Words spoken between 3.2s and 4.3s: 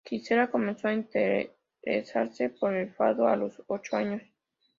a los ocho años.